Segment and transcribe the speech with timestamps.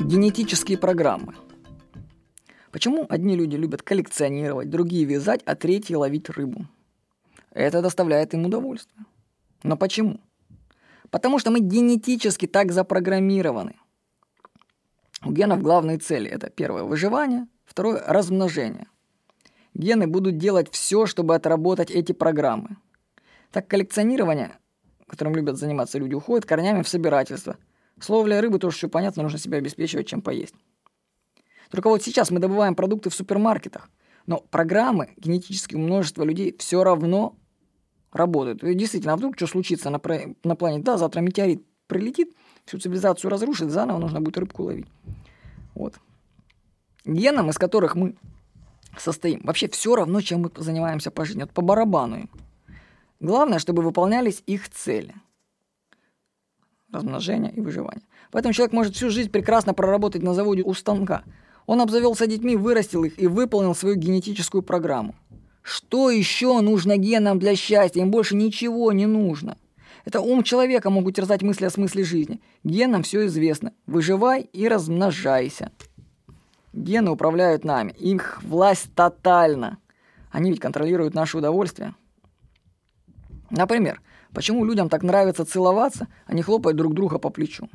[0.00, 1.34] Генетические программы.
[2.70, 6.66] Почему одни люди любят коллекционировать, другие вязать, а третьи ловить рыбу?
[7.52, 9.04] Это доставляет им удовольствие.
[9.62, 10.20] Но почему?
[11.10, 13.76] Потому что мы генетически так запрограммированы.
[15.24, 18.86] У генов главные цели– это первое– выживание, второе– размножение.
[19.74, 22.76] Гены будут делать все, чтобы отработать эти программы.
[23.50, 24.58] Так коллекционирование,
[25.08, 27.56] которым любят заниматься люди, уходит корнями в собирательство.
[28.00, 30.54] С ловлей рыбы тоже все понятно, нужно себя обеспечивать, чем поесть.
[31.70, 33.90] Только вот сейчас мы добываем продукты в супермаркетах,
[34.26, 37.36] но программы генетического множества людей все равно
[38.12, 38.62] работают.
[38.62, 40.00] И действительно, а вдруг что случится на,
[40.44, 40.84] на планете?
[40.84, 42.34] Да, завтра метеорит прилетит,
[42.66, 44.86] всю цивилизацию разрушит, заново нужно будет рыбку ловить.
[45.74, 45.94] Вот.
[47.04, 48.16] Генам, из которых мы
[48.96, 51.42] состоим, вообще все равно, чем мы занимаемся по жизни.
[51.42, 52.30] Вот по барабану им.
[53.20, 55.14] Главное, чтобы выполнялись их цели.
[56.92, 58.04] Размножение и выживание.
[58.30, 61.22] Поэтому человек может всю жизнь прекрасно проработать на заводе у станка.
[61.66, 65.14] Он обзавелся детьми, вырастил их и выполнил свою генетическую программу.
[65.62, 68.00] Что еще нужно генам для счастья?
[68.00, 69.58] Им больше ничего не нужно.
[70.06, 72.40] Это ум человека могут терзать мысли о смысле жизни.
[72.64, 73.74] Генам все известно.
[73.86, 75.70] Выживай и размножайся.
[76.72, 77.92] Гены управляют нами.
[77.98, 79.76] Их власть тотальна.
[80.30, 81.94] Они ведь контролируют наше удовольствие.
[83.50, 84.00] Например,
[84.32, 87.68] почему людям так нравится целоваться, а не хлопать друг друга по плечу?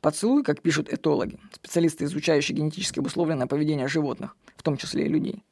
[0.00, 5.42] Поцелуй, как пишут этологи, специалисты, изучающие генетически обусловленное поведение животных, в том числе и людей.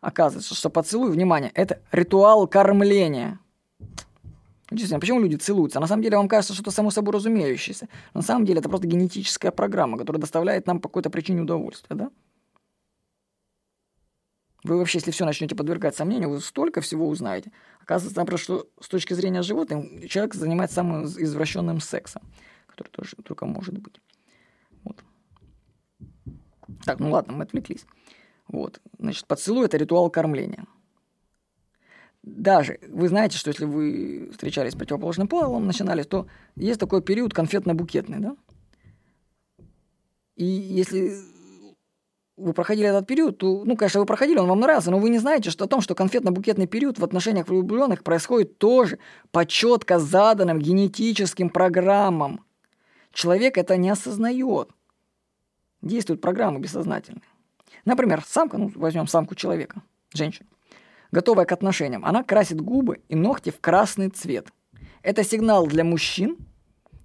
[0.00, 3.38] Оказывается, что поцелуй, внимание, это ритуал кормления.
[4.70, 5.80] Действительно, почему люди целуются?
[5.80, 7.88] На самом деле вам кажется, что это само собой разумеющееся.
[8.12, 12.10] На самом деле это просто генетическая программа, которая доставляет нам по какой-то причине удовольствие, да?
[14.64, 17.52] Вы вообще, если все начнете подвергать сомнению, вы столько всего узнаете.
[17.80, 22.22] Оказывается, например, что с точки зрения животных человек занимается самым извращенным сексом
[22.74, 24.00] который тоже только может быть.
[24.82, 25.02] Вот.
[26.84, 27.86] Так, ну ладно, мы отвлеклись.
[28.48, 28.80] Вот.
[28.98, 30.66] Значит, поцелуй– это ритуал кормления.
[32.22, 37.34] Даже, вы знаете, что если вы встречались с противоположным полом, начинали, то есть такой период
[37.34, 38.36] конфетно-букетный, да?
[40.36, 41.16] И если
[42.36, 45.18] вы проходили этот период, то, ну, конечно, вы проходили, он вам нравился, но вы не
[45.18, 48.98] знаете что о том, что конфетно-букетный период в отношениях влюбленных происходит тоже
[49.30, 52.44] по четко заданным генетическим программам.
[53.12, 54.68] Человек это не осознает.
[55.80, 57.22] Действуют программы бессознательные.
[57.84, 60.48] Например, самка, ну, возьмем самку человека, женщину,
[61.12, 64.48] готовая к отношениям, она красит губы и ногти в красный цвет.
[65.02, 66.36] Это сигнал для мужчин,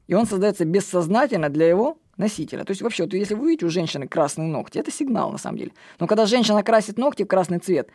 [0.07, 2.63] и он создается бессознательно для его носителя.
[2.63, 5.57] То есть вообще, вот если вы видите у женщины красные ногти, это сигнал на самом
[5.57, 5.71] деле.
[5.99, 7.89] Но когда женщина красит ногти в красный цвет,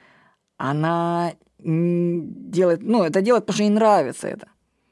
[0.56, 4.48] она делает, ну, это делает, потому что ей нравится это.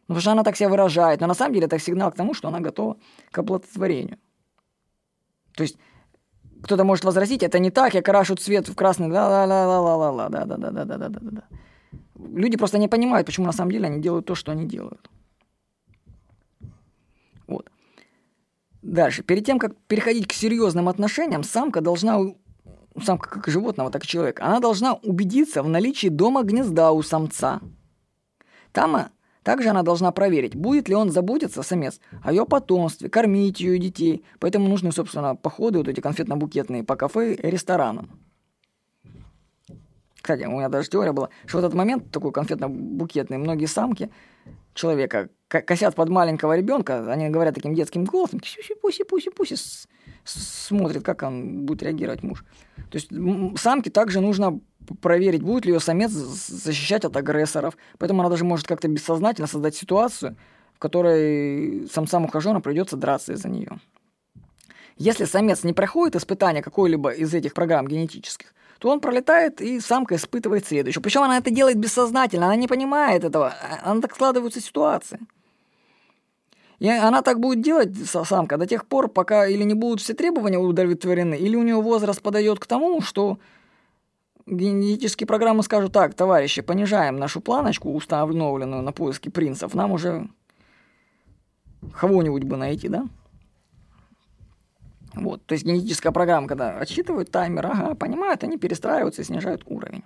[0.09, 1.21] Ну, потому что она так себя выражает.
[1.21, 2.97] Но на самом деле это сигнал к тому, что она готова
[3.31, 4.19] к оплодотворению.
[5.57, 5.77] То есть
[6.63, 10.29] кто-то может возразить, это не так, я крашу цвет в красный, да да да да
[10.29, 11.43] да да да да да да да да да
[12.15, 15.11] Люди просто не понимают, почему на самом деле они делают то, что они делают.
[18.83, 19.23] Дальше.
[19.23, 22.19] Перед тем, как переходить к серьезным отношениям, самка должна,
[23.01, 27.61] самка как животного, так и человека, она должна убедиться в наличии дома гнезда у самца.
[28.73, 29.11] Там
[29.45, 34.25] также она должна проверить, будет ли он заботиться, самец, о ее потомстве, кормить ее детей.
[34.41, 38.11] Поэтому нужны, собственно, походы вот эти конфетно-букетные по кафе и ресторанам.
[40.21, 44.11] Кстати, у меня даже теория была, что в этот момент такой конфетно-букетный, многие самки
[44.75, 45.29] человека
[45.61, 48.41] косят под маленького ребенка, они говорят таким детским голосом,
[48.81, 49.57] пуси, пуси, пуси,
[50.25, 52.45] смотрит, как он будет реагировать муж.
[52.91, 53.11] То есть
[53.61, 54.61] самке также нужно
[55.01, 57.77] проверить, будет ли ее самец защищать от агрессоров.
[57.99, 60.37] Поэтому она даже может как-то бессознательно создать ситуацию,
[60.75, 63.79] в которой самцам-ухажерам придется драться из-за нее.
[64.97, 70.17] Если самец не проходит испытания какой-либо из этих программ генетических, то он пролетает, и самка
[70.17, 71.03] испытывает следующую.
[71.03, 75.21] Причем она это делает бессознательно, она не понимает этого, а, она так складываются ситуации.
[76.83, 80.59] И она так будет делать, самка, до тех пор, пока или не будут все требования
[80.59, 83.39] удовлетворены, или у нее возраст подойдет к тому, что
[84.47, 90.29] генетические программы скажут, так, товарищи, понижаем нашу планочку, установленную на поиски принцев, нам уже
[91.95, 93.07] кого-нибудь бы найти, да?
[95.15, 100.03] Вот, то есть генетическая программа, когда отсчитывают таймер, ага, понимают, они перестраиваются и снижают уровень.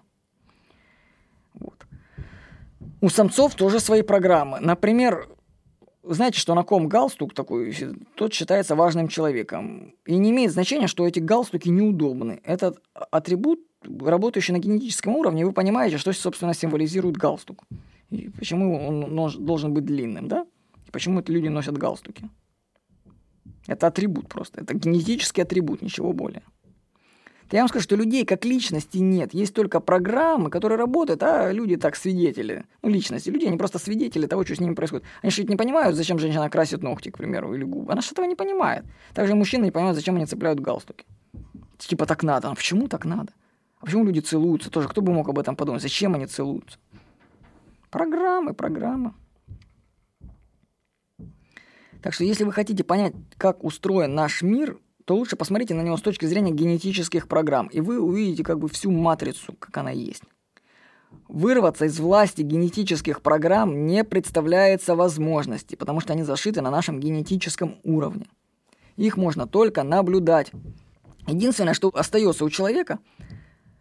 [1.55, 1.87] Вот.
[3.00, 4.61] У самцов тоже свои программы.
[4.61, 5.26] Например,
[6.14, 7.75] знаете, что на ком галстук такой,
[8.14, 9.94] тот считается важным человеком.
[10.05, 12.41] И не имеет значения, что эти галстуки неудобны.
[12.44, 12.81] Этот
[13.11, 17.64] атрибут, работающий на генетическом уровне, вы понимаете, что, собственно, символизирует галстук.
[18.11, 20.47] И почему он должен быть длинным, да?
[20.87, 22.31] И почему это люди носят галстуки.
[23.67, 24.61] Это атрибут просто.
[24.61, 26.43] Это генетический атрибут, ничего более.
[27.52, 29.32] Я вам скажу, что людей как личности нет.
[29.32, 32.64] Есть только программы, которые работают, а люди так свидетели.
[32.82, 33.31] Ну, личности.
[33.31, 35.06] Люди, они просто свидетели того, что с ними происходит.
[35.22, 37.93] Они же не понимают, зачем женщина красит ногти, к примеру, или губы.
[37.93, 38.84] Она же этого не понимает.
[39.14, 41.06] Также мужчины не понимают, зачем они цепляют галстуки.
[41.78, 42.50] Типа так надо.
[42.50, 43.32] А почему так надо?
[43.78, 44.88] А почему люди целуются тоже?
[44.88, 45.82] Кто бы мог об этом подумать?
[45.82, 46.78] Зачем они целуются?
[47.90, 49.14] Программы, программы.
[52.02, 55.97] Так что если вы хотите понять, как устроен наш мир, то лучше посмотрите на него
[55.97, 60.23] с точки зрения генетических программ, и вы увидите как бы всю матрицу, как она есть.
[61.29, 67.76] Вырваться из власти генетических программ не представляется возможности, потому что они зашиты на нашем генетическом
[67.85, 68.26] уровне.
[68.97, 70.50] Их можно только наблюдать.
[71.29, 72.99] Единственное, что остается у человека,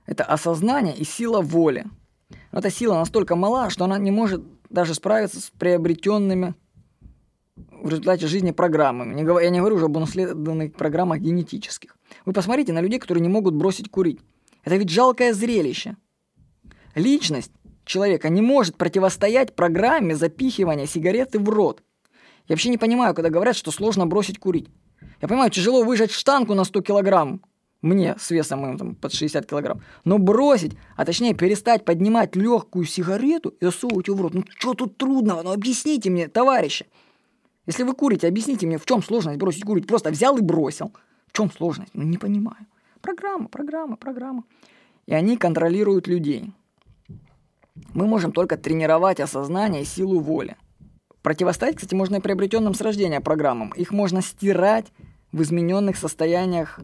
[0.05, 1.85] это осознание и сила воли.
[2.51, 6.53] Но эта сила настолько мала, что она не может даже справиться с приобретенными
[7.85, 9.11] в результате жизни программами.
[9.11, 11.95] Я не говорю уже об унаследованных программах генетических.
[12.25, 14.19] Вы посмотрите на людей, которые не могут бросить курить.
[14.63, 15.95] Это ведь жалкое зрелище.
[16.95, 17.51] Личность
[17.85, 21.83] человека не может противостоять программе запихивания сигареты в рот.
[22.47, 24.67] Я вообще не понимаю, когда говорят, что сложно бросить курить.
[25.21, 27.41] Я понимаю, тяжело выжать штангу на 100 килограмм,
[27.83, 29.83] мне с весом моим там, под 60 килограмм.
[30.05, 34.33] Но бросить, а точнее перестать поднимать легкую сигарету и засовывать ее в рот.
[34.33, 35.43] Ну что тут трудного?
[35.43, 36.87] Ну объясните мне, товарищи.
[37.65, 39.87] Если вы курите, объясните мне, в чем сложность бросить курить.
[39.87, 40.91] Просто взял и бросил.
[41.27, 41.91] В чем сложность?
[41.93, 42.67] Ну, не понимаю.
[43.01, 44.43] Программа, программа, программа.
[45.07, 46.51] И они контролируют людей.
[47.93, 50.55] Мы можем только тренировать осознание и силу воли.
[51.21, 53.71] Противостоять, кстати, можно и приобретенным с рождения программам.
[53.75, 54.85] Их можно стирать
[55.31, 56.79] в измененных состояниях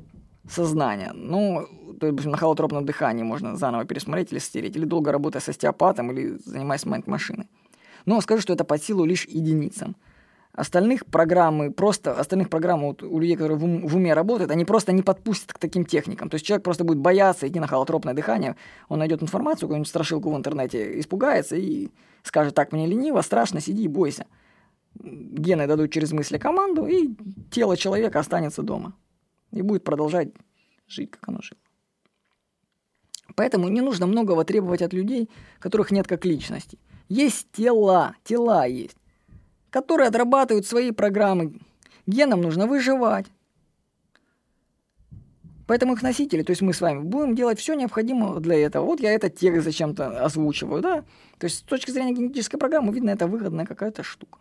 [0.50, 1.12] сознания.
[1.14, 1.68] Ну,
[2.00, 6.12] то есть на холотропном дыхании можно заново пересмотреть или стереть, или долго работая с остеопатом,
[6.12, 7.48] или занимаясь майнд-машиной.
[8.06, 9.96] Но скажу, что это под силу лишь единицам–
[10.54, 14.92] Остальных программы, просто остальных программ вот, у людей, которые в, в уме работают, они просто
[14.92, 16.30] не подпустят к таким техникам.
[16.30, 18.58] То есть человек просто будет бояться идти на холотропное дыхание,
[18.90, 21.90] он найдет информацию, какую-нибудь страшилку в интернете, испугается и
[22.24, 24.26] скажет, так, мне лениво, страшно, сиди и бойся.
[24.96, 27.16] Гены дадут через мысли команду, и
[27.50, 28.94] тело человека останется дома.
[29.52, 30.30] И будет продолжать
[30.86, 31.60] жить, как оно жило.
[33.36, 36.78] Поэтому не нужно многого требовать от людей, которых нет как личности.
[37.08, 38.98] Есть тела, тела есть
[39.72, 41.60] которые отрабатывают свои программы.
[42.06, 43.26] Генам нужно выживать.
[45.66, 48.86] Поэтому их носители, то есть мы с вами, будем делать все необходимое для этого.
[48.86, 51.04] Вот я этот текст зачем-то озвучиваю, да?
[51.38, 54.40] То есть с точки зрения генетической программы, видно, это выгодная какая-то штука.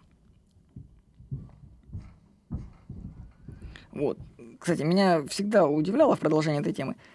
[3.92, 4.18] Вот.
[4.58, 6.96] Кстати, меня всегда удивляло в продолжении этой темы–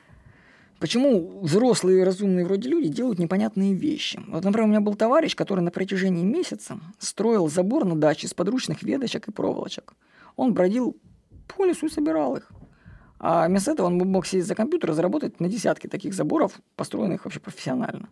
[0.79, 4.21] Почему взрослые разумные вроде люди делают непонятные вещи?
[4.27, 8.33] Вот, например, у меня был товарищ, который на протяжении месяца строил забор на даче из
[8.33, 9.93] подручных веточек и проволочек.
[10.35, 10.97] Он бродил
[11.47, 12.51] по лесу и собирал их.
[13.19, 17.23] А вместо этого он мог сесть за компьютер и заработать на десятки таких заборов, построенных
[17.23, 18.09] вообще профессионально.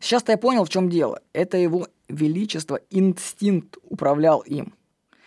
[0.00, 1.20] Сейчас-то я понял, в чем дело.
[1.34, 4.74] Это его величество, инстинкт управлял им.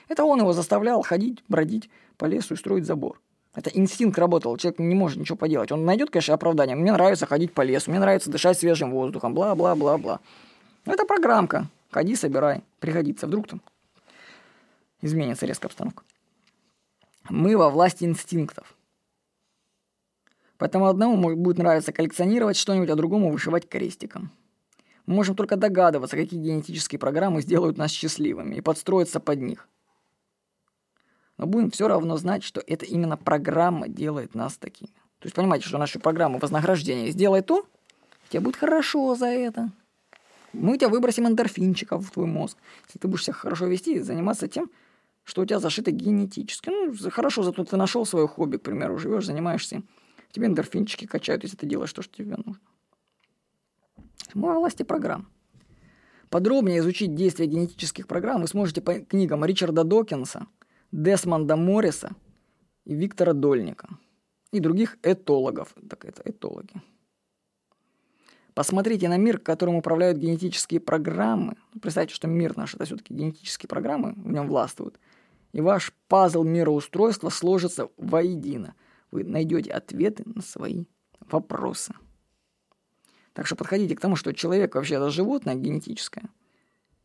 [0.07, 3.21] Это он его заставлял ходить, бродить по лесу и строить забор.
[3.59, 5.69] Это инстинкт работал, человек не может ничего поделать.
[5.73, 6.77] Он найдет, конечно, оправдание.
[6.77, 10.21] Мне нравится ходить по лесу, мне нравится дышать свежим воздухом, бла-бла-бла-бла.
[10.85, 11.67] Это программка.
[11.91, 13.27] Ходи, собирай, пригодится.
[13.27, 13.61] Вдруг там
[15.01, 16.03] изменится резко обстановка.
[17.27, 18.73] Мы во власти инстинктов.
[20.57, 24.31] Поэтому одному будет нравиться коллекционировать что-нибудь, а другому вышивать крестиком.
[25.05, 29.67] Мы можем только догадываться, какие генетические программы сделают нас счастливыми и подстроиться под них–
[31.39, 34.91] но будем все равно знать, что это именно программа делает нас такими.
[35.19, 37.65] То есть понимаете, что наша программа вознаграждения сделай то,
[38.27, 39.71] тебе будет хорошо за это.
[40.51, 42.57] Мы тебя выбросим эндорфинчиков в твой мозг.
[42.87, 44.69] Если ты будешь себя хорошо вести, заниматься тем,
[45.23, 46.69] что у тебя зашито генетически.
[46.69, 49.81] Ну, хорошо, зато ты нашел свое хобби, к примеру, живешь, занимаешься.
[50.31, 52.59] Тебе эндорфинчики качают, если ты делаешь то, что тебе нужно.
[54.33, 55.29] Мы во власти программ.
[56.29, 60.45] Подробнее изучить действия генетических программ вы сможете по книгам Ричарда Докинса–
[60.91, 62.11] Десмонда Морриса
[62.85, 63.89] и Виктора Дольника.
[64.51, 65.75] И других этологов.
[65.87, 66.81] Так это этологи.
[68.55, 71.55] Посмотрите на мир, которым управляют генетические программы.
[71.79, 74.99] Представьте, что мир наш– это все-таки генетические программы, в нем властвуют.
[75.53, 78.75] И ваш пазл мироустройства сложится воедино.
[79.11, 80.85] Вы найдете ответы на свои
[81.19, 81.93] вопросы.
[83.33, 86.29] Так что подходите к тому, что человек вообще это животное генетическое.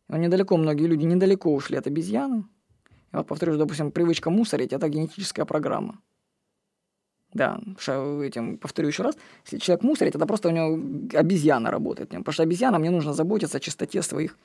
[0.08, 2.44] Он недалеко, многие люди недалеко ушли от обезьяны,
[3.18, 6.00] вот повторю, допустим, привычка мусорить– это генетическая программа.
[7.32, 9.16] Да, этим повторю еще раз.
[9.44, 12.10] Если человек мусорит, это просто у него обезьяна работает.
[12.10, 14.38] Потому что обезьянам мне нужно заботиться о чистоте своих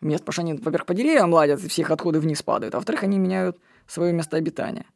[0.00, 0.22] мест.
[0.24, 2.74] Потому что они, во-первых, по деревьям ладят, и все их отходы вниз падают.
[2.74, 3.58] А во-вторых, они меняют
[3.88, 4.86] свое место обитания.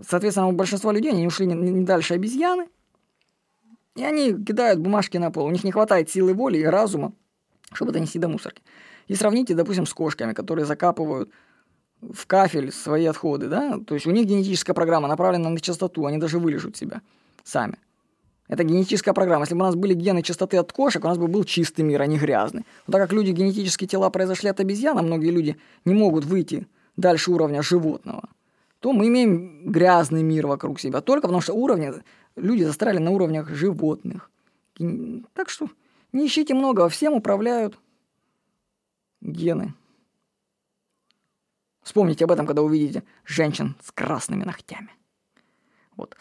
[0.00, 2.68] Соответственно, у большинства людей они ушли не дальше обезьяны,
[3.94, 5.46] и они кидают бумажки на пол.
[5.46, 7.12] У них не хватает силы воли и разума,
[7.72, 8.62] чтобы донести до мусорки.
[9.06, 11.30] И сравните, допустим, с кошками, которые закапывают
[12.12, 13.78] в кафель свои отходы, да?
[13.86, 17.00] То есть у них генетическая программа направлена на чистоту, они даже вылежут себя
[17.42, 17.78] сами.
[18.46, 19.44] Это генетическая программа.
[19.44, 22.02] Если бы у нас были гены чистоты от кошек, у нас бы был чистый мир,
[22.02, 22.64] а не грязный.
[22.86, 26.66] Но так как люди, генетические тела произошли от обезьян, а многие люди не могут выйти
[26.96, 28.28] дальше уровня животного,
[28.80, 31.00] то мы имеем грязный мир вокруг себя.
[31.00, 31.92] Только потому что уровни,
[32.36, 34.30] люди застряли на уровнях животных.
[35.32, 35.70] Так что
[36.12, 37.78] не ищите много, всем управляют
[39.22, 39.72] гены.
[41.84, 44.90] Вспомните об этом, когда увидите женщин с красными ногтями.
[45.96, 46.16] Вот.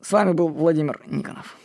[0.00, 1.56] С вами был Владимир Никонов.